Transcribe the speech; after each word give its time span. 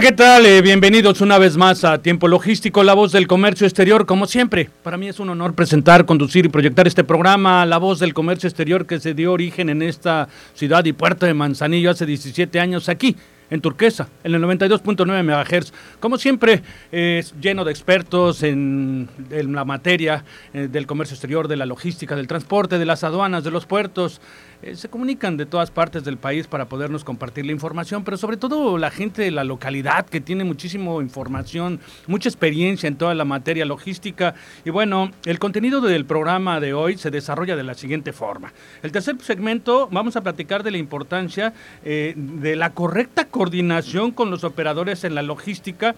¿Qué 0.00 0.12
tal? 0.12 0.46
Eh, 0.46 0.62
bienvenidos 0.62 1.20
una 1.20 1.36
vez 1.36 1.58
más 1.58 1.84
a 1.84 2.00
Tiempo 2.00 2.26
Logístico, 2.26 2.82
la 2.82 2.94
voz 2.94 3.12
del 3.12 3.26
comercio 3.26 3.66
exterior. 3.66 4.06
Como 4.06 4.26
siempre, 4.26 4.70
para 4.82 4.96
mí 4.96 5.08
es 5.08 5.20
un 5.20 5.28
honor 5.28 5.54
presentar, 5.54 6.06
conducir 6.06 6.46
y 6.46 6.48
proyectar 6.48 6.86
este 6.86 7.04
programa, 7.04 7.66
La 7.66 7.76
voz 7.76 7.98
del 7.98 8.14
comercio 8.14 8.48
exterior, 8.48 8.86
que 8.86 8.98
se 8.98 9.12
dio 9.12 9.30
origen 9.30 9.68
en 9.68 9.82
esta 9.82 10.28
ciudad 10.54 10.86
y 10.86 10.94
puerto 10.94 11.26
de 11.26 11.34
Manzanillo 11.34 11.90
hace 11.90 12.06
17 12.06 12.58
años 12.60 12.88
aquí 12.88 13.14
en 13.50 13.60
Turquesa, 13.60 14.08
en 14.24 14.34
el 14.34 14.42
92.9 14.42 15.22
MHz. 15.24 15.72
Como 15.98 16.16
siempre, 16.18 16.62
es 16.90 17.34
lleno 17.40 17.64
de 17.64 17.72
expertos 17.72 18.42
en, 18.42 19.08
la 19.30 19.64
materia 19.64 20.24
eh, 20.54 20.68
del 20.70 20.86
comercio 20.86 21.14
exterior, 21.14 21.48
de 21.48 21.56
la 21.56 21.66
logística, 21.66 22.16
del 22.16 22.26
transporte, 22.26 22.78
de 22.78 22.86
las 22.86 23.04
aduanas, 23.04 23.44
de 23.44 23.50
los 23.50 23.66
puertos. 23.66 24.20
Eh, 24.62 24.76
se 24.76 24.90
comunican 24.90 25.38
de 25.38 25.46
todas 25.46 25.70
partes 25.70 26.04
del 26.04 26.18
país 26.18 26.46
para 26.46 26.68
podernos 26.68 27.02
compartir 27.02 27.46
la 27.46 27.52
información, 27.52 28.04
pero 28.04 28.18
sobre 28.18 28.36
todo 28.36 28.76
la 28.76 28.90
gente 28.90 29.22
de 29.22 29.30
la 29.30 29.42
localidad 29.42 30.04
que 30.06 30.20
tiene 30.20 30.44
muchísima 30.44 30.92
información, 31.00 31.80
mucha 32.06 32.28
experiencia 32.28 32.86
en 32.86 32.96
toda 32.96 33.14
la 33.14 33.24
materia 33.24 33.64
logística. 33.64 34.34
Y 34.64 34.70
bueno, 34.70 35.10
el 35.24 35.38
contenido 35.38 35.80
del 35.80 36.04
programa 36.04 36.60
de 36.60 36.74
hoy 36.74 36.98
se 36.98 37.10
desarrolla 37.10 37.56
de 37.56 37.62
la 37.62 37.74
siguiente 37.74 38.12
forma. 38.12 38.52
El 38.82 38.92
tercer 38.92 39.16
segmento 39.20 39.88
vamos 39.90 40.16
a 40.16 40.22
platicar 40.22 40.62
de 40.62 40.72
la 40.72 40.78
importancia 40.78 41.54
eh, 41.82 42.12
de 42.16 42.54
la 42.54 42.70
correcta 42.70 43.28
coordinación 43.40 44.10
con 44.10 44.30
los 44.30 44.44
operadores 44.44 45.02
en 45.04 45.14
la 45.14 45.22
logística, 45.22 45.94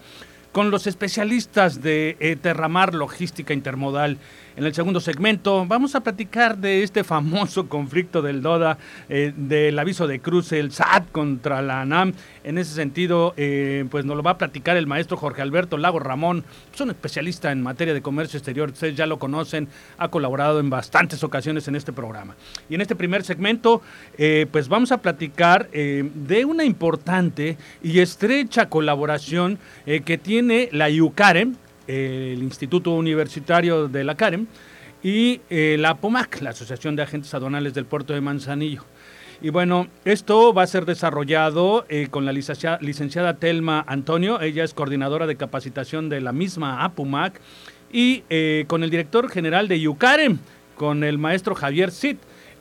con 0.53 0.69
los 0.69 0.85
especialistas 0.85 1.81
de 1.81 2.15
eh, 2.19 2.37
Terramar 2.39 2.93
Logística 2.93 3.53
Intermodal. 3.53 4.19
En 4.55 4.65
el 4.65 4.73
segundo 4.75 4.99
segmento 4.99 5.65
vamos 5.65 5.95
a 5.95 6.01
platicar 6.01 6.59
de 6.59 6.83
este 6.83 7.03
famoso 7.03 7.67
conflicto 7.69 8.21
del 8.21 8.43
DODA, 8.43 8.77
eh, 9.09 9.33
del 9.35 9.77
aviso 9.79 10.05
de 10.05 10.19
cruce, 10.19 10.59
el 10.59 10.71
SAT 10.71 11.11
contra 11.11 11.63
la 11.63 11.81
ANAM. 11.81 12.13
En 12.43 12.59
ese 12.59 12.75
sentido, 12.75 13.33
eh, 13.35 13.85
pues 13.89 14.05
nos 14.05 14.15
lo 14.15 14.21
va 14.21 14.31
a 14.31 14.37
platicar 14.37 14.77
el 14.77 14.85
maestro 14.85 15.17
Jorge 15.17 15.41
Alberto 15.41 15.79
Lago 15.79 15.97
Ramón. 15.97 16.43
Es 16.71 16.79
un 16.79 16.91
especialista 16.91 17.51
en 17.51 17.63
materia 17.63 17.95
de 17.95 18.03
comercio 18.03 18.37
exterior. 18.37 18.69
Ustedes 18.69 18.95
ya 18.95 19.07
lo 19.07 19.17
conocen, 19.17 19.67
ha 19.97 20.09
colaborado 20.09 20.59
en 20.59 20.69
bastantes 20.69 21.23
ocasiones 21.23 21.67
en 21.67 21.75
este 21.75 21.91
programa. 21.91 22.35
Y 22.69 22.75
en 22.75 22.81
este 22.81 22.95
primer 22.95 23.23
segmento, 23.23 23.81
eh, 24.19 24.45
pues 24.51 24.67
vamos 24.67 24.91
a 24.91 24.99
platicar 24.99 25.69
de 25.71 26.45
una 26.45 26.63
importante 26.63 27.57
y 27.81 27.99
estrecha 27.99 28.69
colaboración 28.69 29.57
que 29.85 30.17
tiene 30.17 30.42
la 30.71 30.89
IUCAREM, 30.89 31.55
el 31.87 32.41
Instituto 32.43 32.91
Universitario 32.91 33.87
de 33.87 34.03
la 34.03 34.15
CAREM 34.15 34.47
y 35.03 35.41
eh, 35.49 35.75
la 35.79 35.95
POMAC, 35.95 36.41
la 36.41 36.51
Asociación 36.51 36.95
de 36.95 37.03
Agentes 37.03 37.33
Aduanales 37.33 37.73
del 37.73 37.85
Puerto 37.85 38.13
de 38.13 38.21
Manzanillo. 38.21 38.83
Y 39.41 39.49
bueno, 39.49 39.87
esto 40.05 40.53
va 40.53 40.63
a 40.63 40.67
ser 40.67 40.85
desarrollado 40.85 41.85
eh, 41.89 42.07
con 42.09 42.25
la 42.25 42.31
licenciada, 42.31 43.33
Telma 43.33 43.83
Antonio, 43.87 44.39
ella 44.39 44.63
es 44.63 44.73
coordinadora 44.73 45.27
de 45.27 45.35
capacitación 45.35 46.07
de 46.07 46.21
la 46.21 46.31
misma 46.31 46.85
APUMAC, 46.85 47.41
y 47.91 48.23
eh, 48.29 48.63
con 48.67 48.83
el 48.83 48.89
director 48.89 49.29
general 49.29 49.67
de 49.67 49.77
IUCAREM, 49.77 50.39
con 50.75 51.03
el 51.03 51.17
maestro 51.17 51.55
Javier 51.55 51.91
Cid. 51.91 52.17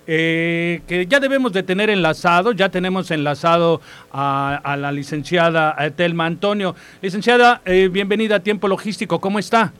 Eh, 0.06 0.82
que 0.86 1.06
ya 1.06 1.20
debemos 1.20 1.52
de 1.52 1.62
tener 1.62 1.88
enlazado, 1.90 2.52
ya 2.52 2.70
tenemos 2.70 3.10
enlazado 3.10 3.80
a, 4.12 4.76
la 4.78 4.90
licenciada 4.90 5.76
Telma 5.94 6.26
Antonio. 6.26 6.74
Licenciada, 7.00 7.62
eh, 7.64 7.88
bienvenida 7.90 8.36
a 8.36 8.40
Tiempo 8.40 8.68
Logístico, 8.68 9.20
¿cómo 9.20 9.38
está? 9.38 9.72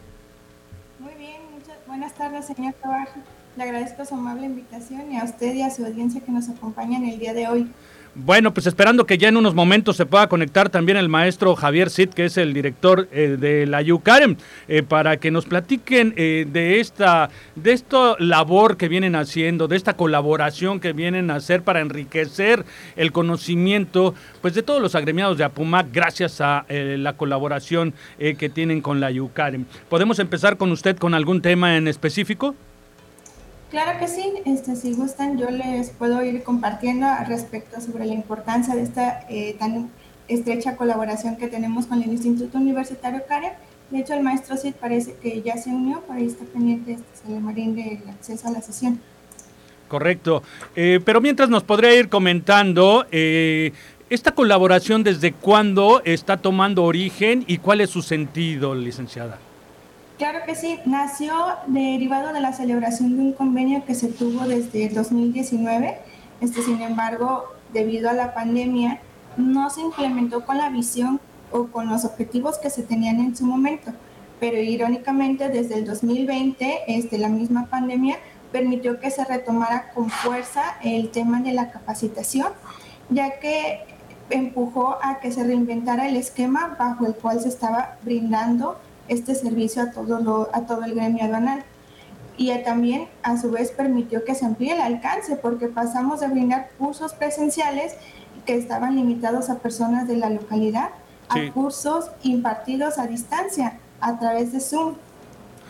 Muy 1.01 1.15
bien, 1.15 1.41
muchas 1.53 1.77
buenas 1.87 2.15
tardes, 2.15 2.47
señor 2.47 2.75
Trabajo. 2.75 3.21
Le 3.57 3.65
agradezco 3.65 4.05
su 4.05 4.15
amable 4.15 4.47
invitación 4.47 5.13
y 5.13 5.19
a 5.19 5.25
usted 5.25 5.55
y 5.55 5.63
a 5.63 5.71
su 5.71 5.85
audiencia 5.85 6.21
que 6.21 6.33
nos 6.33 6.49
acompañan 6.49 7.05
el 7.05 7.19
día 7.19 7.35
de 7.35 7.49
hoy. 7.49 7.71
Bueno, 8.15 8.53
pues 8.53 8.67
esperando 8.67 9.07
que 9.07 9.17
ya 9.17 9.31
en 9.31 9.39
unos 9.39 9.55
momentos 9.55 9.97
se 9.97 10.05
pueda 10.05 10.29
conectar 10.29 10.69
también 10.69 10.99
el 10.99 11.09
maestro 11.09 11.57
Javier 11.57 11.89
Cid, 11.89 12.11
que 12.11 12.27
es 12.27 12.37
el 12.37 12.53
director 12.53 13.09
eh, 13.11 13.39
de 13.41 13.67
la 13.67 13.81
UCAREM, 13.81 14.37
eh, 14.69 14.83
para 14.83 15.17
que 15.17 15.31
nos 15.31 15.47
platiquen 15.47 16.13
eh, 16.19 16.47
de 16.47 16.79
esta 16.79 17.31
de 17.57 17.73
esta 17.73 18.17
labor 18.19 18.77
que 18.77 18.89
vienen 18.89 19.17
haciendo, 19.17 19.67
de 19.67 19.77
esta 19.77 19.97
colaboración 19.97 20.79
que 20.79 20.93
vienen 20.93 21.31
a 21.31 21.37
hacer 21.37 21.63
para 21.63 21.81
enriquecer 21.81 22.67
el 22.97 23.13
conocimiento 23.13 24.15
pues 24.43 24.53
de 24.53 24.63
todos 24.63 24.83
los 24.83 24.95
agremiados 24.95 25.39
de 25.39 25.45
Apumac 25.45 25.87
gracias 25.91 26.43
a 26.43 26.67
la 26.69 27.15
colaboración 27.15 27.95
que 28.19 28.51
tienen 28.51 28.83
con 28.83 29.01
la 29.01 29.11
UCAREM. 29.11 29.65
¿Podemos 29.89 30.19
empezar 30.19 30.59
con 30.59 30.71
usted 30.71 30.99
con 30.99 31.15
algún 31.15 31.41
tema 31.41 31.77
en 31.77 31.89
específico? 31.89 32.55
Claro 33.73 33.99
que 33.99 34.07
sí, 34.07 34.35
este, 34.45 34.77
si 34.77 34.93
gustan 34.93 35.39
yo 35.39 35.51
les 35.51 35.89
puedo 35.89 36.23
ir 36.23 36.43
compartiendo 36.43 37.07
respecto 37.27 37.81
sobre 37.81 38.05
la 38.05 38.13
importancia 38.13 38.75
de 38.75 38.83
esta 38.83 39.25
eh, 39.31 39.57
tan 39.59 39.91
estrecha 40.29 40.77
colaboración 40.77 41.39
que 41.39 41.49
tenemos 41.49 41.87
con 41.87 42.03
el 42.03 42.11
Instituto 42.11 42.59
Universitario 42.59 43.23
CARE. 43.27 43.55
De 43.91 44.01
hecho, 44.01 44.13
el 44.13 44.23
maestro 44.23 44.59
Cid 44.59 44.75
parece 44.75 45.15
que 45.23 45.41
ya 45.41 45.57
se 45.57 45.71
unió, 45.71 46.03
por 46.03 46.17
ahí 46.17 46.27
está 46.27 46.45
pendiente 46.45 46.99
este 47.15 47.41
Marín 47.41 47.75
del 47.75 48.07
acceso 48.11 48.47
a 48.47 48.51
la 48.51 48.61
sesión. 48.61 49.01
Correcto. 49.89 50.43
Eh, 50.77 51.01
pero 51.03 51.23
mientras 51.23 51.49
nos 51.49 51.63
podría 51.63 51.95
ir 51.95 52.11
comentando, 52.11 53.07
eh, 53.11 53.73
¿esta 54.11 54.33
colaboración 54.33 55.03
desde 55.03 55.33
cuándo 55.33 56.03
está 56.05 56.37
tomando 56.37 56.85
origen 56.85 57.43
y 57.47 57.57
cuál 57.57 57.81
es 57.81 57.89
su 57.89 58.03
sentido, 58.03 58.75
licenciada? 58.75 59.39
Claro 60.23 60.47
que 60.47 60.55
sí, 60.55 60.79
nació 60.85 61.35
derivado 61.67 62.33
de 62.33 62.41
la 62.41 62.53
celebración 62.53 63.17
de 63.17 63.23
un 63.25 63.33
convenio 63.33 63.85
que 63.85 63.97
se 63.97 64.07
tuvo 64.07 64.47
desde 64.47 64.87
el 64.87 64.95
2019. 64.95 65.99
Este, 66.41 66.63
sin 66.63 66.81
embargo, 66.81 67.47
debido 67.73 68.09
a 68.09 68.13
la 68.13 68.33
pandemia, 68.33 69.01
no 69.37 69.69
se 69.69 69.81
implementó 69.81 70.47
con 70.47 70.59
la 70.59 70.69
visión 70.69 71.19
o 71.51 71.67
con 71.67 71.89
los 71.89 72.05
objetivos 72.05 72.59
que 72.59 72.71
se 72.71 72.85
tenían 72.85 73.19
en 73.19 73.35
su 73.35 73.45
momento. 73.45 73.91
Pero 74.39 74.59
irónicamente, 74.59 75.49
desde 75.49 75.75
el 75.75 75.87
2020, 75.87 76.83
este, 76.87 77.19
la 77.19 77.29
misma 77.29 77.67
pandemia 77.67 78.17
permitió 78.53 79.01
que 79.01 79.11
se 79.11 79.25
retomara 79.25 79.91
con 79.91 80.09
fuerza 80.09 80.77
el 80.85 81.11
tema 81.11 81.41
de 81.41 81.53
la 81.53 81.73
capacitación, 81.73 82.53
ya 83.11 83.41
que 83.41 83.81
empujó 84.31 84.99
a 85.03 85.19
que 85.19 85.33
se 85.33 85.43
reinventara 85.43 86.07
el 86.07 86.15
esquema 86.15 86.77
bajo 86.79 87.07
el 87.07 87.15
cual 87.17 87.41
se 87.41 87.49
estaba 87.49 87.97
brindando 88.05 88.79
este 89.13 89.35
servicio 89.35 89.83
a 89.83 89.91
todo, 89.91 90.51
a 90.53 90.63
todo 90.63 90.85
el 90.85 90.95
gremio 90.95 91.25
aduanal. 91.25 91.65
Y 92.37 92.51
también, 92.65 93.09
a 93.23 93.37
su 93.37 93.51
vez, 93.51 93.71
permitió 93.71 94.25
que 94.25 94.35
se 94.35 94.47
amplíe 94.47 94.73
el 94.73 94.81
alcance, 94.81 95.37
porque 95.37 95.69
pasamos 95.69 96.21
de 96.21 96.29
brindar 96.29 96.71
cursos 96.79 97.13
presenciales 97.13 97.95
que 98.47 98.57
estaban 98.57 98.97
limitados 98.97 99.51
a 99.51 99.59
personas 99.59 100.09
de 100.09 100.17
la 100.17 100.31
localidad 100.31 100.91
a 101.29 101.53
cursos 101.53 102.11
impartidos 102.23 102.99
a 102.99 103.07
distancia 103.07 103.79
a 104.01 104.19
través 104.19 104.53
de 104.53 104.61
Zoom, 104.61 104.97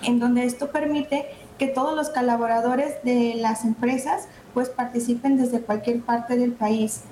en 0.03 0.19
donde 0.19 0.45
esto 0.45 0.71
permite 0.71 1.27
que 1.59 1.67
todos 1.69 1.95
los 1.95 2.11
colaboradores 2.11 3.03
de 3.05 3.35
las 3.37 3.65
empresas 3.65 4.27
pues 4.55 4.69
participen 4.69 5.37
desde 5.37 5.61
cualquier 5.61 6.01
parte 6.01 6.37
del 6.37 6.53
país. 6.53 7.03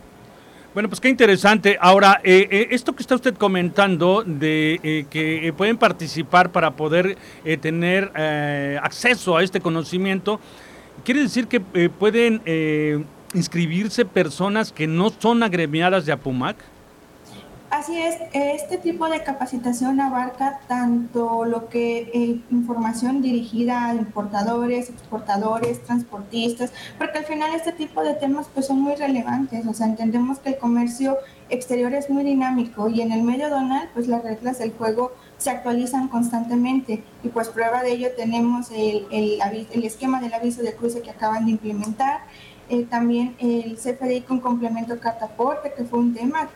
Bueno, 0.73 0.89
pues 0.89 1.01
qué 1.01 1.09
interesante. 1.09 1.77
Ahora, 1.81 2.21
eh, 2.23 2.47
eh, 2.49 2.69
esto 2.71 2.95
que 2.95 3.03
está 3.03 3.17
usted 3.17 3.35
comentando 3.35 4.23
de 4.25 4.79
eh, 4.85 5.07
que 5.11 5.53
pueden 5.57 5.77
participar 5.77 6.53
para 6.53 6.77
poder 6.77 7.19
tener 7.61 8.13
acceso 8.81 9.37
a 9.37 9.43
este 9.43 9.61
conocimiento, 9.61 10.39
¿quiere 11.05 11.23
decir 11.23 11.49
que 11.49 11.59
pueden 11.59 12.41
inscribirse 13.35 14.05
personas 14.05 14.71
que 14.71 14.87
no 14.87 15.11
son 15.11 15.43
agremiadas 15.43 16.07
de 16.07 16.13
APUMAC? 16.13 16.57
Así 17.81 17.99
es, 17.99 18.19
este 18.35 18.77
tipo 18.77 19.09
de 19.09 19.23
capacitación 19.23 20.03
abarca 20.03 20.61
tanto 20.69 21.47
lo 21.47 21.71
que 21.71 22.11
eh, 22.13 22.39
información 22.51 23.23
dirigida 23.23 23.87
a 23.87 23.95
importadores, 23.95 24.91
exportadores, 24.91 25.83
transportistas, 25.85 26.75
porque 26.99 27.21
al 27.21 27.25
final 27.25 27.55
este 27.55 27.73
tipo 27.73 28.03
de 28.03 28.13
temas 28.13 28.49
pues 28.53 28.67
son 28.67 28.83
muy 28.83 28.97
relevantes, 28.97 29.67
o 29.67 29.73
sea, 29.73 29.87
entendemos 29.87 30.41
que 30.41 30.51
el 30.51 30.59
comercio 30.59 31.17
exterior 31.49 31.95
es 31.95 32.11
muy 32.11 32.23
dinámico 32.23 32.87
y 32.91 33.01
en 33.01 33.13
el 33.13 33.23
medio 33.23 33.49
donal 33.49 33.89
pues 33.95 34.09
las 34.09 34.23
reglas 34.25 34.59
del 34.59 34.73
juego 34.73 35.13
se 35.39 35.49
actualizan 35.49 36.09
constantemente. 36.09 37.03
Y 37.23 37.29
pues 37.29 37.49
prueba 37.49 37.83
de 37.83 37.93
ello 37.93 38.09
tenemos 38.15 38.71
el, 38.73 39.07
el, 39.11 39.85
esquema 39.85 40.21
del 40.21 40.35
aviso 40.35 40.61
de 40.61 40.75
cruce 40.75 41.01
que 41.01 41.13
acaban 41.13 41.47
de 41.47 41.53
implementar, 41.53 42.25
eh, 42.69 42.85
también 42.85 43.37
el 43.39 43.77
CFDI 43.77 44.21
con 44.21 44.39
complemento 44.39 45.01
cartaporte, 45.01 45.73
que 45.73 45.85
fue 45.85 45.99
un 45.99 46.13
tema 46.13 46.51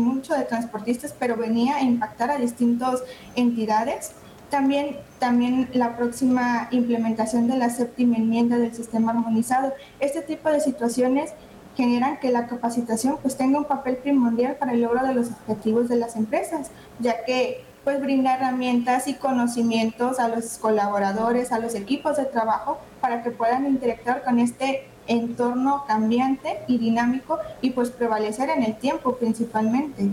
mucho 0.00 0.34
de 0.34 0.44
transportistas, 0.44 1.14
pero 1.18 1.36
venía 1.36 1.76
a 1.76 1.82
impactar 1.82 2.30
a 2.30 2.38
distintas 2.38 3.02
entidades. 3.34 4.12
También, 4.50 4.98
también 5.18 5.68
la 5.72 5.96
próxima 5.96 6.68
implementación 6.70 7.48
de 7.48 7.56
la 7.56 7.70
séptima 7.70 8.16
enmienda 8.16 8.58
del 8.58 8.74
sistema 8.74 9.12
armonizado. 9.12 9.72
Este 10.00 10.22
tipo 10.22 10.48
de 10.48 10.60
situaciones 10.60 11.32
generan 11.76 12.20
que 12.20 12.30
la 12.30 12.46
capacitación 12.46 13.18
pues 13.20 13.36
tenga 13.36 13.58
un 13.58 13.64
papel 13.64 13.96
primordial 13.96 14.56
para 14.56 14.72
el 14.72 14.82
logro 14.82 15.04
de 15.04 15.14
los 15.14 15.28
objetivos 15.30 15.88
de 15.88 15.96
las 15.96 16.14
empresas, 16.16 16.70
ya 17.00 17.24
que 17.24 17.64
pues 17.82 18.00
brinda 18.00 18.34
herramientas 18.34 19.08
y 19.08 19.14
conocimientos 19.14 20.18
a 20.18 20.28
los 20.28 20.58
colaboradores, 20.58 21.52
a 21.52 21.58
los 21.58 21.74
equipos 21.74 22.16
de 22.16 22.24
trabajo 22.24 22.78
para 23.00 23.22
que 23.22 23.30
puedan 23.30 23.66
interactuar 23.66 24.24
con 24.24 24.38
este 24.38 24.86
entorno 25.06 25.84
cambiante 25.86 26.60
y 26.68 26.78
dinámico 26.78 27.38
y 27.60 27.70
pues 27.70 27.90
prevalecer 27.90 28.50
en 28.50 28.62
el 28.62 28.76
tiempo 28.76 29.16
principalmente. 29.16 30.08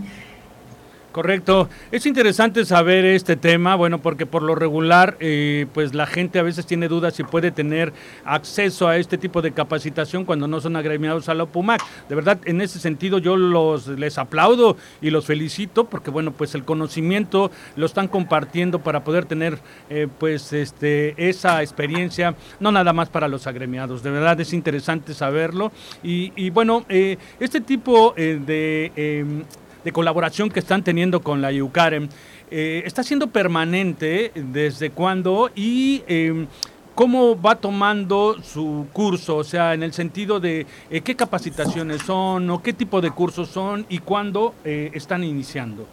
Correcto. 1.12 1.68
Es 1.92 2.06
interesante 2.06 2.64
saber 2.64 3.04
este 3.04 3.36
tema, 3.36 3.76
bueno, 3.76 4.02
porque 4.02 4.26
por 4.26 4.44
lo 4.44 4.56
regular, 4.56 5.18
eh, 5.20 5.66
pues 5.74 5.94
la 5.94 6.06
gente 6.06 6.40
a 6.40 6.44
veces 6.44 6.66
tiene 6.66 6.88
dudas 6.88 7.16
si 7.16 7.24
puede 7.24 7.52
tener 7.52 7.92
acceso 8.24 8.88
a 8.88 8.96
este 8.96 9.18
tipo 9.18 9.42
de 9.42 9.52
capacitación 9.52 10.24
cuando 10.24 10.48
no 10.48 10.62
son 10.62 10.78
agremiados 10.78 11.28
a 11.28 11.34
la 11.34 11.44
OPUMAC. 11.44 11.82
De 12.08 12.16
verdad, 12.16 12.40
en 12.46 12.62
ese 12.62 12.80
sentido 12.80 13.18
yo 13.18 13.36
los 13.36 13.88
les 13.88 14.18
aplaudo 14.18 14.78
y 15.02 15.10
los 15.10 15.26
felicito 15.26 15.84
porque, 15.90 16.12
bueno, 16.12 16.32
pues 16.32 16.56
el 16.56 16.64
conocimiento 16.64 17.52
lo 17.76 17.88
están 17.88 18.08
compartiendo 18.08 18.80
para 18.80 19.04
poder 19.04 19.26
tener, 19.26 19.60
eh, 19.90 20.08
pues, 20.18 20.54
este, 20.54 21.30
esa 21.30 21.62
experiencia, 21.62 22.36
no 22.62 22.72
nada 22.72 22.94
más 22.94 23.10
para 23.10 23.28
los 23.28 23.48
agremiados. 23.48 24.02
De 24.02 24.12
verdad 24.12 24.40
es 24.40 24.54
interesante 24.54 25.14
saberlo 25.14 25.74
y, 26.04 26.32
y 26.38 26.52
bueno, 26.52 26.86
eh, 26.88 27.18
este 27.42 27.60
tipo 27.60 28.14
de 28.16 28.94
em, 28.96 29.44
de 29.84 29.92
colaboración 29.92 30.50
que 30.50 30.60
están 30.60 30.84
teniendo 30.84 31.22
con 31.22 31.42
la 31.42 31.52
IUCAREM 31.52 32.10
eh, 32.50 32.84
está 32.86 33.02
siendo 33.02 33.28
permanente 33.28 34.32
desde 34.36 34.92
cuándo 34.92 35.50
y 35.56 36.04
em, 36.08 36.48
cómo 36.96 37.42
va 37.42 37.56
tomando 37.56 38.44
su 38.44 38.88
curso, 38.92 39.38
o 39.38 39.44
sea, 39.46 39.74
en 39.74 39.84
el 39.84 39.94
sentido 39.94 40.42
de 40.42 40.68
eh, 40.90 41.00
qué 41.00 41.16
capacitaciones 41.16 42.02
son 42.02 42.50
o 42.50 42.62
qué 42.62 42.74
tipo 42.74 43.00
de 43.00 43.12
cursos 43.12 43.48
son 43.48 43.86
y 43.88 44.00
cuándo 44.00 44.54
eh, 44.66 44.92
están 44.94 45.24
iniciando. 45.24 45.88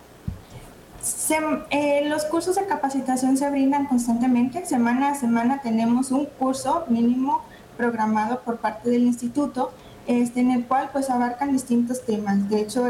los 2.11 2.25
cursos 2.25 2.56
de 2.56 2.67
capacitación 2.67 3.37
se 3.37 3.49
brindan 3.50 3.87
constantemente. 3.87 4.67
Semana 4.67 5.11
a 5.11 5.14
semana 5.14 5.61
tenemos 5.62 6.11
un 6.11 6.26
curso 6.26 6.85
mínimo 6.88 7.44
programado 7.76 8.40
por 8.40 8.56
parte 8.56 8.90
del 8.90 9.02
instituto 9.02 9.70
este, 10.09 10.41
en 10.41 10.51
el 10.51 10.65
cual 10.65 10.89
pues 10.91 11.11
abarcan 11.11 11.53
distintos 11.53 12.03
temas. 12.03 12.49
De 12.49 12.63
hecho, 12.63 12.87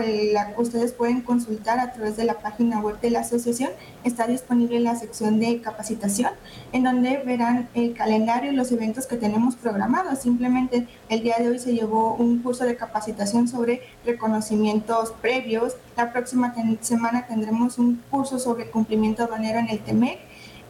ustedes 0.56 0.93
pueden 0.93 1.20
consultar 1.20 1.81
a 1.81 1.93
través 1.93 2.17
de 2.17 2.25
la 2.25 2.35
página 2.35 2.79
web 2.79 3.00
de 3.00 3.11
la 3.11 3.20
asociación, 3.20 3.70
está 4.05 4.29
disponible 4.29 4.79
la 4.79 4.94
sección 4.94 5.41
de 5.41 5.61
capacitación, 5.61 6.31
en 6.73 6.85
donde 6.85 7.17
verán 7.26 7.69
el 7.75 7.93
calendario 7.93 8.53
y 8.53 8.55
los 8.55 8.70
eventos 8.70 9.06
que 9.06 9.17
tenemos 9.17 9.56
programados. 9.56 10.20
Simplemente 10.20 10.87
el 11.09 11.25
día 11.25 11.35
de 11.41 11.49
hoy 11.49 11.59
se 11.59 11.75
llevó 11.75 12.15
un 12.15 12.38
curso 12.38 12.65
de 12.65 12.76
capacitación 12.76 13.49
sobre 13.49 13.82
reconocimientos 14.06 15.11
previos, 15.20 15.76
la 15.97 16.12
próxima 16.12 16.55
semana 16.82 17.26
tendremos 17.26 17.79
un 17.79 18.00
curso 18.12 18.38
sobre 18.38 18.70
cumplimiento 18.70 19.25
aduanero 19.25 19.59
en 19.59 19.70
el 19.70 19.81
TEMEC, 19.81 20.20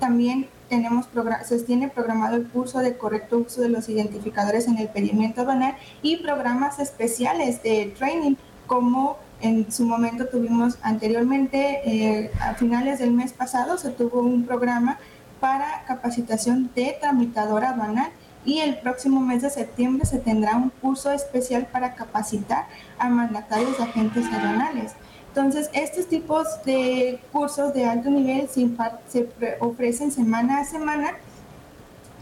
también 0.00 0.48
tenemos 0.68 1.06
se 1.44 1.58
tiene 1.60 1.88
programado 1.88 2.36
el 2.36 2.46
curso 2.46 2.78
de 2.78 2.96
correcto 2.96 3.38
uso 3.38 3.62
de 3.62 3.68
los 3.68 3.88
identificadores 3.88 4.68
en 4.68 4.78
el 4.78 4.88
pedimento 4.88 5.40
aduanal 5.40 5.76
y 6.02 6.16
programas 6.18 6.78
especiales 6.78 7.62
de 7.62 7.94
training 7.96 8.36
como 8.66 9.16
en 9.40 9.70
su 9.70 9.84
momento 9.84 10.26
tuvimos 10.26 10.78
anteriormente, 10.82 11.80
eh, 11.84 12.30
a 12.40 12.54
finales 12.54 12.98
del 12.98 13.12
mes 13.12 13.32
pasado 13.32 13.78
se 13.78 13.90
tuvo 13.90 14.20
un 14.20 14.44
programa 14.44 14.98
para 15.40 15.84
capacitación 15.86 16.70
de 16.74 16.96
tramitadora 17.00 17.70
aduanal 17.70 18.10
y 18.44 18.58
el 18.58 18.78
próximo 18.78 19.20
mes 19.20 19.42
de 19.42 19.50
septiembre 19.50 20.06
se 20.06 20.18
tendrá 20.18 20.56
un 20.56 20.70
curso 20.70 21.12
especial 21.12 21.66
para 21.66 21.94
capacitar 21.94 22.66
a 22.98 23.08
mandatarios 23.08 23.76
de 23.78 23.84
agentes 23.84 24.26
aduanales. 24.26 24.94
Entonces, 25.28 25.70
estos 25.72 26.06
tipos 26.06 26.46
de 26.64 27.20
cursos 27.32 27.72
de 27.74 27.84
alto 27.84 28.10
nivel 28.10 28.48
se, 28.48 29.28
ofrecen 29.60 30.10
semana 30.10 30.60
a 30.60 30.64
semana 30.64 31.12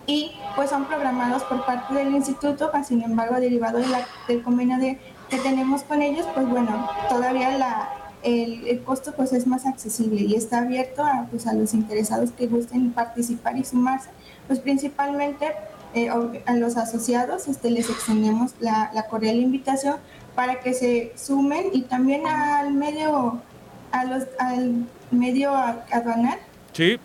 y 0.06 0.32
pues 0.54 0.70
son 0.70 0.84
programados 0.86 1.42
por 1.44 1.64
parte 1.64 1.94
del 1.94 2.14
instituto, 2.14 2.70
sin 2.86 3.02
embargo, 3.02 3.40
derivado 3.40 3.78
del 4.28 4.42
convenio 4.42 4.78
de, 4.78 4.98
que 5.28 5.38
tenemos 5.38 5.82
con 5.82 6.02
ellos, 6.02 6.26
pues 6.34 6.48
bueno, 6.48 6.88
todavía 7.08 7.56
la, 7.58 7.88
el, 8.22 8.82
costo 8.84 9.12
pues 9.14 9.32
es 9.32 9.46
más 9.46 9.66
accesible 9.66 10.20
y 10.22 10.34
está 10.34 10.58
abierto 10.58 11.04
a, 11.04 11.26
pues, 11.30 11.46
a 11.46 11.52
los 11.52 11.74
interesados 11.74 12.30
que 12.32 12.46
gusten 12.46 12.92
participar 12.92 13.56
y 13.56 13.64
sumarse, 13.64 14.10
pues 14.46 14.60
principalmente 14.60 15.52
eh, 15.96 16.10
a 16.44 16.52
los 16.56 16.76
asociados 16.76 17.48
este, 17.48 17.70
les 17.70 17.88
extendemos 17.88 18.52
la, 18.60 18.90
la 18.92 19.06
cordial 19.06 19.36
invitación 19.36 19.96
para 20.34 20.60
que 20.60 20.74
se 20.74 21.12
sumen 21.16 21.68
y 21.72 21.82
también 21.84 22.26
al 22.26 22.74
medio, 22.74 23.40
a 23.92 24.04
los, 24.04 24.24
al 24.38 24.86
medio 25.10 25.54
aduanal. 25.54 26.38
Sí. 26.72 26.98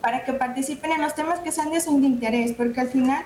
Para 0.00 0.24
que 0.24 0.32
participen 0.32 0.92
en 0.92 1.02
los 1.02 1.16
temas 1.16 1.40
que 1.40 1.50
sean 1.50 1.72
de 1.72 1.80
su 1.80 1.98
interés, 1.98 2.52
porque 2.52 2.80
al 2.80 2.88
final, 2.88 3.24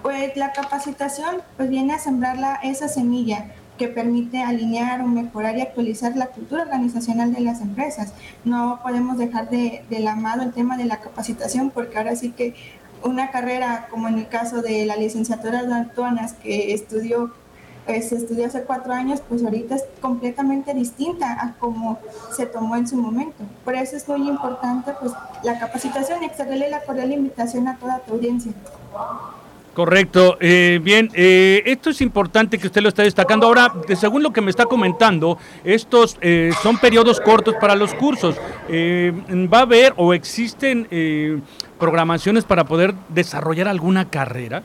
pues 0.00 0.34
la 0.34 0.52
capacitación 0.52 1.42
pues 1.58 1.68
viene 1.68 1.92
a 1.92 1.98
sembrar 1.98 2.38
la, 2.38 2.54
esa 2.54 2.88
semilla 2.88 3.52
que 3.76 3.88
permite 3.88 4.42
alinear 4.42 5.02
o 5.02 5.06
mejorar 5.06 5.58
y 5.58 5.60
actualizar 5.60 6.16
la 6.16 6.28
cultura 6.28 6.62
organizacional 6.62 7.34
de 7.34 7.40
las 7.40 7.60
empresas. 7.60 8.14
No 8.44 8.80
podemos 8.82 9.18
dejar 9.18 9.50
de, 9.50 9.84
de 9.90 10.00
la 10.00 10.16
mano 10.16 10.42
el 10.42 10.52
tema 10.52 10.78
de 10.78 10.86
la 10.86 11.00
capacitación 11.00 11.70
porque 11.70 11.98
ahora 11.98 12.16
sí 12.16 12.30
que 12.30 12.54
una 13.02 13.30
carrera 13.30 13.88
como 13.90 14.08
en 14.08 14.18
el 14.18 14.28
caso 14.28 14.62
de 14.62 14.86
la 14.86 14.96
licenciatura 14.96 15.64
de 15.64 15.74
Antonas 15.74 16.32
que 16.34 16.72
estudió 16.72 17.32
se 17.88 18.16
estudió 18.16 18.46
hace 18.46 18.62
cuatro 18.64 18.92
años, 18.92 19.22
pues 19.26 19.42
ahorita 19.42 19.76
es 19.76 19.84
completamente 20.00 20.74
distinta 20.74 21.32
a 21.40 21.54
como 21.58 21.98
se 22.36 22.44
tomó 22.44 22.76
en 22.76 22.86
su 22.86 22.96
momento. 22.96 23.44
Por 23.64 23.74
eso 23.74 23.96
es 23.96 24.06
muy 24.06 24.28
importante 24.28 24.92
pues 25.00 25.12
la 25.42 25.58
capacitación 25.58 26.22
y 26.22 26.26
extenderle 26.26 26.68
la 26.68 26.82
cordial 26.82 27.12
invitación 27.12 27.66
a 27.66 27.78
toda 27.78 28.00
tu 28.00 28.12
audiencia. 28.12 28.52
Correcto. 29.78 30.36
Eh, 30.40 30.80
bien, 30.82 31.08
eh, 31.14 31.62
esto 31.64 31.90
es 31.90 32.00
importante 32.00 32.58
que 32.58 32.66
usted 32.66 32.80
lo 32.80 32.88
está 32.88 33.04
destacando. 33.04 33.46
Ahora, 33.46 33.72
según 33.94 34.24
lo 34.24 34.32
que 34.32 34.40
me 34.40 34.50
está 34.50 34.64
comentando, 34.64 35.38
estos 35.62 36.18
eh, 36.20 36.50
son 36.64 36.78
periodos 36.78 37.20
cortos 37.20 37.54
para 37.60 37.76
los 37.76 37.94
cursos. 37.94 38.34
¿Va 38.68 39.58
a 39.58 39.62
haber 39.62 39.94
o 39.96 40.14
existen 40.14 41.44
programaciones 41.78 42.42
para 42.42 42.64
poder 42.64 42.92
desarrollar 43.08 43.68
alguna 43.68 44.10
carrera? 44.10 44.64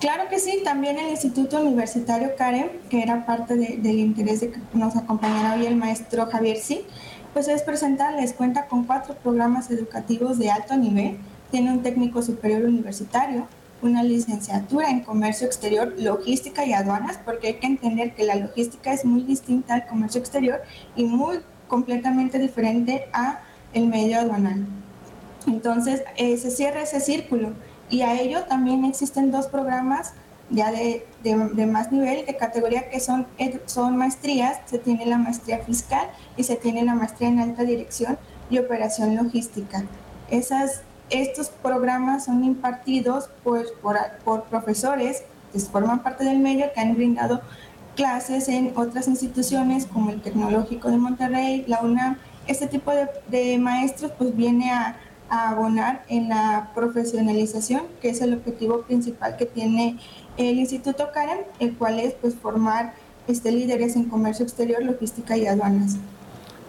Claro 0.00 0.24
que 0.28 0.40
sí, 0.40 0.62
también 0.64 0.98
el 0.98 1.10
Instituto 1.10 1.60
Universitario 1.60 2.30
Karen, 2.36 2.72
que 2.88 3.04
era 3.04 3.24
parte 3.24 3.54
del 3.54 4.00
interés 4.00 4.40
de 4.40 4.50
que 4.50 4.58
nos 4.72 4.96
acompañara 4.96 5.54
hoy 5.54 5.66
el 5.66 5.76
maestro 5.76 6.26
Javier 6.26 6.56
Sí, 6.56 6.84
pues 7.32 7.46
es 7.46 7.62
presentarles, 7.62 8.32
cuenta 8.32 8.66
con 8.66 8.82
cuatro 8.82 9.14
programas 9.14 9.70
educativos 9.70 10.40
de 10.40 10.50
alto 10.50 10.76
nivel, 10.76 11.18
tiene 11.52 11.70
un 11.70 11.82
técnico 11.84 12.20
superior 12.20 12.64
universitario, 12.64 13.46
una 13.82 14.02
licenciatura 14.02 14.90
en 14.90 15.00
comercio 15.00 15.46
exterior, 15.46 15.94
logística 15.98 16.64
y 16.64 16.72
aduanas, 16.72 17.18
porque 17.24 17.48
hay 17.48 17.54
que 17.54 17.66
entender 17.66 18.14
que 18.14 18.24
la 18.24 18.36
logística 18.36 18.92
es 18.92 19.04
muy 19.04 19.22
distinta 19.22 19.74
al 19.74 19.86
comercio 19.86 20.20
exterior 20.20 20.60
y 20.96 21.04
muy 21.04 21.40
completamente 21.68 22.38
diferente 22.38 23.08
a 23.12 23.40
el 23.72 23.86
medio 23.86 24.18
aduanal. 24.18 24.66
Entonces, 25.46 26.02
eh, 26.16 26.36
se 26.36 26.50
cierra 26.50 26.82
ese 26.82 27.00
círculo 27.00 27.52
y 27.88 28.02
a 28.02 28.20
ello 28.20 28.44
también 28.44 28.84
existen 28.84 29.30
dos 29.30 29.46
programas 29.46 30.12
ya 30.50 30.72
de, 30.72 31.06
de, 31.22 31.66
más 31.66 31.92
nivel, 31.92 32.26
de 32.26 32.36
categoría 32.36 32.90
que 32.90 32.98
son, 32.98 33.26
son 33.66 33.96
maestrías, 33.96 34.58
se 34.66 34.78
tiene 34.78 35.06
la 35.06 35.16
maestría 35.16 35.60
fiscal 35.60 36.10
y 36.36 36.42
se 36.42 36.56
tiene 36.56 36.84
la 36.84 36.94
maestría 36.94 37.28
en 37.28 37.38
alta 37.38 37.62
dirección 37.62 38.18
y 38.50 38.58
operación 38.58 39.14
logística. 39.14 39.84
Esas, 40.28 40.82
estos 41.10 41.48
programas 41.48 42.24
son 42.24 42.44
impartidos 42.44 43.30
pues, 43.44 43.70
por, 43.82 43.98
por 44.24 44.44
profesores 44.44 45.22
que 45.52 45.60
forman 45.60 46.02
parte 46.02 46.24
del 46.24 46.38
medio 46.38 46.72
que 46.72 46.80
han 46.80 46.94
brindado 46.94 47.40
clases 47.96 48.48
en 48.48 48.72
otras 48.76 49.08
instituciones 49.08 49.86
como 49.86 50.10
el 50.10 50.22
Tecnológico 50.22 50.90
de 50.90 50.96
Monterrey, 50.96 51.64
la 51.66 51.80
UNAM. 51.82 52.16
Este 52.46 52.66
tipo 52.66 52.92
de, 53.28 53.58
maestros 53.58 54.12
pues 54.16 54.34
viene 54.34 54.70
a 54.70 54.96
a 55.30 55.50
abonar 55.50 56.04
en 56.08 56.28
la 56.28 56.72
profesionalización, 56.74 57.82
que 58.02 58.10
es 58.10 58.20
el 58.20 58.34
objetivo 58.34 58.82
principal 58.82 59.36
que 59.36 59.46
tiene 59.46 59.98
el 60.36 60.58
Instituto 60.58 61.10
Karen, 61.14 61.38
el 61.60 61.76
cual 61.76 62.00
es 62.00 62.14
pues 62.14 62.34
formar 62.34 62.94
este, 63.28 63.52
líderes 63.52 63.94
en 63.94 64.04
comercio 64.04 64.44
exterior, 64.44 64.82
logística 64.82 65.36
y 65.36 65.46
aduanas. 65.46 65.96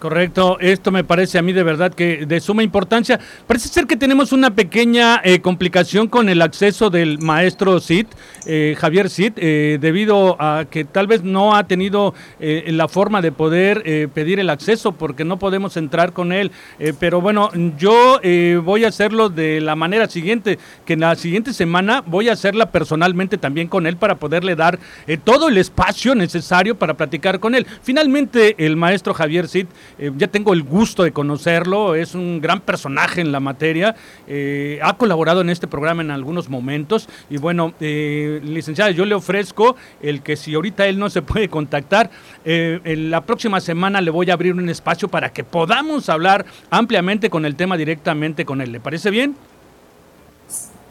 Correcto, 0.02 0.58
esto 0.58 0.90
me 0.90 1.04
parece 1.04 1.38
a 1.38 1.42
mí 1.42 1.52
de 1.52 1.62
verdad 1.62 1.94
que 1.94 2.26
de 2.26 2.40
suma 2.40 2.64
importancia. 2.64 3.20
Parece 3.46 3.68
ser 3.68 3.86
que 3.86 3.96
tenemos 3.96 4.32
una 4.32 4.52
pequeña 4.52 5.20
eh, 5.22 5.40
complicación 5.40 6.08
con 6.08 6.28
el 6.28 6.42
acceso 6.42 6.90
del 6.90 7.20
maestro 7.20 7.78
Cid, 7.78 8.06
eh, 8.44 8.74
Javier 8.76 9.08
Cid, 9.08 9.34
eh, 9.36 9.78
debido 9.80 10.36
a 10.40 10.64
que 10.68 10.84
tal 10.84 11.06
vez 11.06 11.22
no 11.22 11.54
ha 11.54 11.68
tenido 11.68 12.14
la 12.40 12.88
forma 12.88 13.22
de 13.22 13.30
poder 13.30 14.10
pedir 14.12 14.40
el 14.40 14.50
acceso 14.50 14.90
porque 14.90 15.24
no 15.24 15.38
podemos 15.38 15.76
entrar 15.76 16.12
con 16.12 16.32
él. 16.32 16.50
pero 16.98 17.20
bueno, 17.20 17.50
yo 17.78 18.20
voy 18.64 18.84
a 18.84 18.88
hacerlo 18.88 19.28
de 19.28 19.60
la 19.60 19.76
manera 19.76 20.08
siguiente, 20.08 20.58
que 20.84 20.94
en 20.94 21.00
la 21.00 21.14
siguiente 21.14 21.52
semana 21.52 22.02
voy 22.04 22.28
a 22.28 22.32
hacerla 22.32 22.72
personalmente 22.72 23.38
también 23.38 23.68
con 23.68 23.86
él 23.86 23.96
para 23.96 24.16
poderle 24.16 24.56
dar 24.56 24.80
todo 25.22 25.48
el 25.48 25.58
espacio 25.58 26.16
necesario 26.16 26.74
para 26.74 26.94
platicar 26.94 27.38
con 27.38 27.54
él. 27.54 27.66
Finalmente, 27.82 28.56
el 28.58 28.76
maestro 28.76 29.14
Javier 29.14 29.46
Cid 29.46 29.66
eh, 29.98 30.10
ya 30.16 30.28
tengo 30.28 30.52
el 30.52 30.62
gusto 30.62 31.02
de 31.02 31.12
conocerlo, 31.12 31.94
es 31.94 32.14
un 32.14 32.40
gran 32.40 32.60
personaje 32.60 33.20
en 33.20 33.32
la 33.32 33.40
materia, 33.40 33.94
eh, 34.26 34.78
ha 34.82 34.96
colaborado 34.96 35.40
en 35.40 35.50
este 35.50 35.66
programa 35.66 36.02
en 36.02 36.10
algunos 36.10 36.48
momentos 36.48 37.08
y 37.30 37.36
bueno, 37.36 37.74
eh, 37.80 38.40
licenciada, 38.42 38.90
yo 38.90 39.04
le 39.04 39.14
ofrezco 39.14 39.76
el 40.00 40.22
que 40.22 40.36
si 40.36 40.54
ahorita 40.54 40.86
él 40.86 40.98
no 40.98 41.10
se 41.10 41.22
puede 41.22 41.48
contactar, 41.48 42.10
en 42.44 43.10
la 43.10 43.20
próxima 43.20 43.60
semana 43.60 44.00
le 44.00 44.10
voy 44.10 44.30
a 44.30 44.34
abrir 44.34 44.54
un 44.54 44.68
espacio 44.68 45.08
para 45.08 45.32
que 45.32 45.44
podamos 45.44 46.08
hablar 46.08 46.44
ampliamente 46.70 47.30
con 47.30 47.44
el 47.44 47.54
tema 47.54 47.76
directamente 47.76 48.44
con 48.44 48.60
él. 48.60 48.72
¿Le 48.72 48.80
parece 48.80 49.10
bien? 49.10 49.36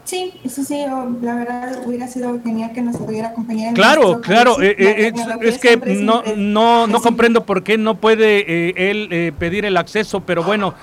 Sí, 0.04 0.32
eso 0.42 0.64
sí, 0.64 0.84
la 1.22 1.34
verdad 1.36 1.82
hubiera 1.86 2.08
sido 2.08 2.40
genial 2.42 2.72
que 2.72 2.82
nos 2.82 2.96
pudiera 2.96 3.28
acompañar. 3.28 3.72
claro, 3.72 4.20
claro, 4.20 4.60
eh, 4.60 4.74
eh, 4.76 5.12
es, 5.42 5.58
que 5.58 5.76
no, 5.76 6.22
no, 6.36 6.86
no 6.88 7.00
comprendo 7.00 7.44
por 7.44 7.62
qué 7.62 7.78
no 7.78 7.94
puede 7.94 8.40
eh, 8.68 8.90
él 8.90 9.32
pedir 9.38 9.64
el 9.64 9.76
acceso, 9.76 10.20
pero 10.20 10.42
bueno, 10.42 10.74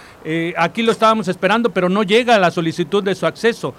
aquí 0.58 0.84
lo 0.84 0.92
estábamos 0.92 1.28
esperando, 1.28 1.72
pero 1.72 1.90
no 1.90 2.04
llega 2.04 2.40
la 2.40 2.50
solicitud 2.50 3.04
de 3.04 3.14
su 3.14 3.26
acceso. 3.26 3.74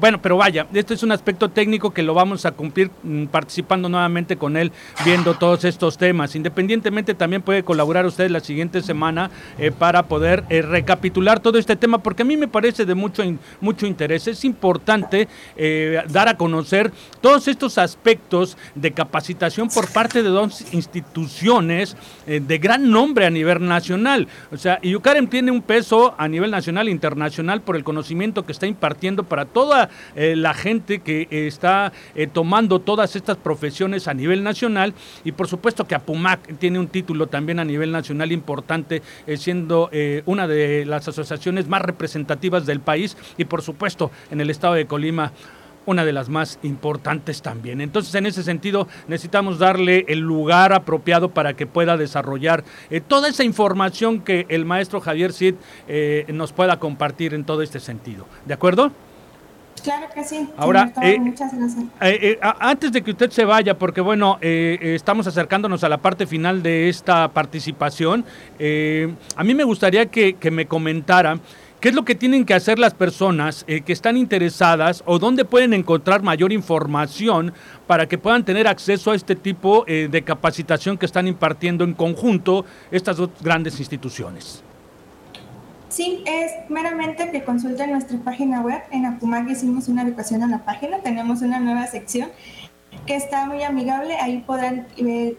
Bueno, 0.00 0.20
pero 0.20 0.36
vaya, 0.36 0.66
este 0.72 0.94
es 0.94 1.02
un 1.04 1.12
aspecto 1.12 1.48
técnico 1.48 1.92
que 1.92 2.02
lo 2.02 2.14
vamos 2.14 2.44
a 2.46 2.50
cumplir 2.52 2.90
mm, 3.02 3.26
participando 3.26 3.88
nuevamente 3.88 4.36
con 4.36 4.56
él, 4.56 4.72
viendo 5.04 5.34
todos 5.34 5.64
estos 5.64 5.98
temas. 5.98 6.34
Independientemente, 6.34 7.14
también 7.14 7.42
puede 7.42 7.62
colaborar 7.62 8.06
usted 8.06 8.28
la 8.30 8.40
siguiente 8.40 8.82
semana 8.82 9.30
eh, 9.58 9.70
para 9.70 10.04
poder 10.04 10.44
eh, 10.48 10.62
recapitular 10.62 11.40
todo 11.40 11.58
este 11.58 11.76
tema, 11.76 11.98
porque 11.98 12.22
a 12.22 12.24
mí 12.24 12.36
me 12.36 12.48
parece 12.48 12.84
de 12.84 12.94
mucho, 12.94 13.22
mucho 13.60 13.86
interés. 13.86 14.26
Es 14.26 14.44
importante 14.44 14.61
dar 16.08 16.28
a 16.28 16.36
conocer 16.36 16.92
todos 17.20 17.48
estos 17.48 17.78
aspectos 17.78 18.56
de 18.74 18.92
capacitación 18.92 19.68
por 19.68 19.92
parte 19.92 20.22
de 20.22 20.28
dos 20.28 20.72
instituciones 20.72 21.96
de 22.26 22.58
gran 22.58 22.90
nombre 22.90 23.26
a 23.26 23.30
nivel 23.30 23.66
nacional. 23.66 24.28
O 24.50 24.56
sea, 24.56 24.80
Yucaren 24.82 25.28
tiene 25.28 25.50
un 25.50 25.62
peso 25.62 26.14
a 26.18 26.28
nivel 26.28 26.50
nacional 26.50 26.88
e 26.88 26.90
internacional 26.90 27.60
por 27.62 27.76
el 27.76 27.84
conocimiento 27.84 28.44
que 28.44 28.52
está 28.52 28.66
impartiendo 28.66 29.24
para 29.24 29.44
toda 29.44 29.90
eh, 30.14 30.36
la 30.36 30.54
gente 30.54 31.00
que 31.00 31.26
está 31.30 31.92
eh, 32.14 32.26
tomando 32.26 32.78
todas 32.80 33.16
estas 33.16 33.36
profesiones 33.36 34.08
a 34.08 34.14
nivel 34.14 34.42
nacional 34.42 34.94
y 35.24 35.32
por 35.32 35.48
supuesto 35.48 35.86
que 35.86 35.94
APUMAC 35.94 36.58
tiene 36.58 36.78
un 36.78 36.88
título 36.88 37.26
también 37.26 37.58
a 37.58 37.64
nivel 37.64 37.92
nacional 37.92 38.32
importante, 38.32 39.02
eh, 39.26 39.36
siendo 39.36 39.90
una 40.26 40.46
de 40.46 40.84
las 40.86 41.08
asociaciones 41.08 41.68
más 41.68 41.82
representativas 41.82 42.66
del 42.66 42.80
país 42.80 43.16
y 43.36 43.44
por 43.44 43.62
supuesto 43.62 44.10
en 44.30 44.40
el 44.40 44.50
estado 44.52 44.74
de 44.74 44.86
Colima 44.86 45.32
una 45.84 46.04
de 46.04 46.12
las 46.12 46.28
más 46.28 46.60
importantes 46.62 47.42
también. 47.42 47.80
Entonces, 47.80 48.14
en 48.14 48.26
ese 48.26 48.44
sentido, 48.44 48.86
necesitamos 49.08 49.58
darle 49.58 50.04
el 50.06 50.20
lugar 50.20 50.72
apropiado 50.72 51.30
para 51.30 51.54
que 51.54 51.66
pueda 51.66 51.96
desarrollar 51.96 52.62
toda 53.08 53.28
esa 53.28 53.42
información 53.42 54.20
que 54.20 54.46
el 54.48 54.64
maestro 54.64 55.00
Javier 55.00 55.32
Cid 55.32 55.56
nos 56.28 56.52
pueda 56.52 56.78
compartir 56.78 57.34
en 57.34 57.42
todo 57.42 57.62
este 57.62 57.80
sentido. 57.80 58.26
¿De 58.46 58.54
acuerdo? 58.54 58.92
Claro 59.82 60.06
que 60.14 60.24
sí. 60.24 60.48
Ahora, 60.56 60.92
eh, 61.02 61.18
muchas 61.18 61.56
gracias. 61.56 61.84
Eh, 62.00 62.18
eh, 62.22 62.38
antes 62.60 62.92
de 62.92 63.02
que 63.02 63.10
usted 63.10 63.30
se 63.30 63.44
vaya, 63.44 63.76
porque 63.76 64.00
bueno, 64.00 64.38
estamos 64.40 65.26
acercándonos 65.26 65.82
a 65.82 65.88
la 65.88 65.98
parte 65.98 66.26
final 66.26 66.62
de 66.62 66.88
esta 66.88 67.28
participación, 67.28 68.24
a 69.36 69.44
mí 69.44 69.54
me 69.54 69.64
gustaría 69.64 70.06
que, 70.06 70.36
me 70.50 70.66
comentara 70.66 71.38
qué 71.82 71.88
es 71.88 71.96
lo 71.96 72.04
que 72.04 72.14
tienen 72.14 72.44
que 72.44 72.54
hacer 72.54 72.78
las 72.78 72.94
personas 72.94 73.64
que 73.64 73.92
están 73.92 74.16
interesadas 74.16 75.02
o 75.04 75.18
dónde 75.18 75.44
pueden 75.44 75.72
encontrar 75.72 76.22
mayor 76.22 76.52
información 76.52 77.52
para 77.88 78.06
que 78.06 78.18
puedan 78.18 78.44
tener 78.44 78.68
acceso 78.68 79.10
a 79.10 79.16
este 79.16 79.34
tipo 79.34 79.84
de 79.86 80.22
capacitación 80.24 80.96
que 80.96 81.06
están 81.06 81.26
impartiendo 81.26 81.82
en 81.82 81.92
conjunto 81.92 82.64
estas 82.92 83.16
dos 83.16 83.30
grandes 83.40 83.80
instituciones. 83.80 84.62
Sí, 85.88 86.22
es 86.24 86.52
meramente 86.70 87.32
que 87.32 87.42
consulten 87.42 87.90
nuestra 87.90 88.16
página 88.18 88.60
web. 88.60 88.80
En 88.92 89.04
Apumag 89.04 89.50
hicimos 89.50 89.88
una 89.88 90.02
educación 90.02 90.44
a 90.44 90.46
la 90.46 90.64
página, 90.64 90.98
tenemos 91.00 91.42
una 91.42 91.58
nueva 91.58 91.88
sección 91.88 92.30
que 93.06 93.16
está 93.16 93.46
muy 93.46 93.64
amigable. 93.64 94.14
Ahí 94.20 94.44
podrán 94.46 94.86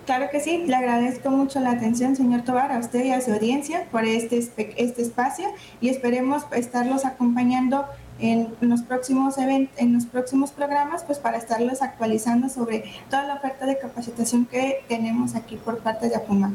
Claro 0.10 0.28
que 0.32 0.40
sí, 0.40 0.64
le 0.66 0.76
agradezco 0.76 1.30
mucho 1.30 1.60
la 1.60 1.70
atención, 1.70 2.16
señor 2.16 2.42
Tobar, 2.42 2.72
a 2.72 2.80
usted 2.80 3.06
y 3.06 3.12
a 3.12 3.22
su 3.22 3.32
audiencia 3.32 3.86
por 3.92 4.06
este, 4.06 4.40
este 4.58 5.04
espacio 5.04 5.46
y 5.82 5.90
esperemos 5.90 6.48
estarlos 6.52 7.06
acompañando 7.06 7.86
en 8.20 8.50
los 8.62 8.82
próximos 8.82 9.38
eventos, 9.38 9.78
en 9.80 9.94
los 9.94 10.06
próximos 10.06 10.52
programas, 10.52 11.04
pues 11.04 11.20
para 11.20 11.38
estarlos 11.38 11.82
actualizando 11.82 12.50
sobre 12.50 12.84
toda 13.10 13.26
la 13.26 13.36
oferta 13.36 13.66
de 13.66 13.78
capacitación 13.78 14.46
que 14.46 14.84
tenemos 14.88 15.36
aquí 15.36 15.56
por 15.56 15.80
parte 15.80 16.10
de 16.10 16.16
APUMA. 16.16 16.52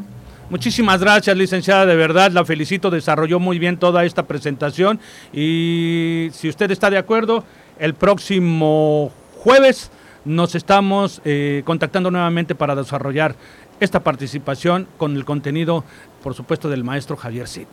Muchísimas 0.51 1.01
gracias, 1.01 1.35
licenciada, 1.37 1.87
de 1.87 1.97
verdad, 1.97 2.31
la 2.31 2.45
felicito, 2.45 2.91
desarrolló 2.91 3.41
muy 3.41 3.59
bien 3.59 3.79
toda 3.79 4.05
esta 4.05 4.25
presentación 4.25 5.01
y 5.33 6.29
si 6.33 6.51
usted 6.51 6.71
está 6.71 6.91
de 6.91 6.99
acuerdo, 6.99 7.45
el 7.79 7.95
próximo 7.95 9.11
jueves 9.39 9.91
nos 10.27 10.55
estamos 10.55 11.23
eh, 11.25 11.63
contactando 11.65 12.11
nuevamente 12.11 12.55
para 12.55 12.75
desarrollar 12.75 13.35
esta 13.81 14.01
participación 14.01 14.87
con 14.99 15.17
el 15.17 15.25
contenido, 15.25 15.83
por 16.23 16.35
supuesto, 16.35 16.69
del 16.69 16.85
maestro 16.85 17.17
Javier 17.17 17.49
Cid. 17.49 17.67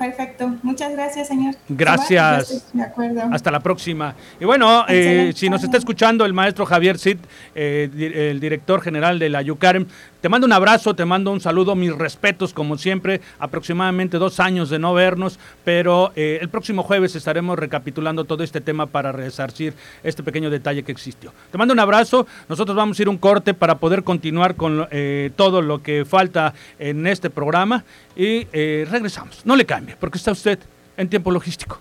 Perfecto. 0.00 0.56
Muchas 0.62 0.92
gracias, 0.92 1.28
señor. 1.28 1.54
Gracias. 1.68 2.72
De 2.72 2.82
acuerdo. 2.82 3.20
Hasta 3.30 3.50
la 3.50 3.60
próxima. 3.60 4.14
Y 4.40 4.46
bueno, 4.46 4.86
eh, 4.88 5.34
si 5.36 5.50
nos 5.50 5.62
está 5.62 5.76
escuchando 5.76 6.24
el 6.24 6.32
maestro 6.32 6.64
Javier 6.64 6.98
Cid, 6.98 7.18
eh, 7.54 7.90
el 8.32 8.40
director 8.40 8.80
general 8.80 9.18
de 9.18 9.28
la 9.28 9.42
YUCARM, 9.42 9.86
te 10.20 10.28
mando 10.28 10.46
un 10.46 10.52
abrazo, 10.52 10.94
te 10.94 11.06
mando 11.06 11.32
un 11.32 11.40
saludo, 11.40 11.74
mis 11.74 11.94
respetos 11.94 12.52
como 12.52 12.76
siempre, 12.76 13.22
aproximadamente 13.38 14.18
dos 14.18 14.38
años 14.38 14.68
de 14.68 14.78
no 14.78 14.92
vernos, 14.92 15.38
pero 15.64 16.12
eh, 16.14 16.38
el 16.42 16.50
próximo 16.50 16.82
jueves 16.82 17.16
estaremos 17.16 17.58
recapitulando 17.58 18.24
todo 18.24 18.44
este 18.44 18.60
tema 18.60 18.84
para 18.84 19.12
resarcir 19.12 19.72
este 20.02 20.22
pequeño 20.22 20.50
detalle 20.50 20.82
que 20.82 20.92
existió. 20.92 21.32
Te 21.50 21.56
mando 21.56 21.72
un 21.72 21.80
abrazo, 21.80 22.26
nosotros 22.50 22.76
vamos 22.76 22.98
a 22.98 23.02
ir 23.02 23.08
un 23.08 23.16
corte 23.16 23.54
para 23.54 23.78
poder 23.78 24.02
continuar 24.04 24.56
con 24.56 24.86
eh, 24.90 25.30
todo 25.36 25.62
lo 25.62 25.82
que 25.82 26.04
falta 26.04 26.52
en 26.78 27.06
este 27.06 27.30
programa 27.30 27.84
y 28.14 28.46
eh, 28.52 28.86
regresamos. 28.90 29.40
No 29.46 29.56
le 29.56 29.64
porque 29.98 30.18
está 30.18 30.32
usted 30.32 30.58
en 30.96 31.08
tiempo 31.08 31.30
logístico. 31.30 31.78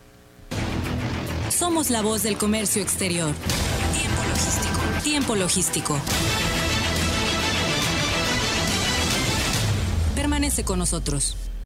Somos 1.50 1.90
la 1.90 2.02
voz 2.02 2.24
del 2.24 2.38
comercio 2.38 2.82
exterior. 2.82 3.34
Tiempo 3.94 4.24
logístico. 4.24 4.80
Tiempo 5.04 5.36
logístico. 5.36 6.00
Permanece 10.16 10.64
con 10.64 10.80
nosotros. 10.80 11.36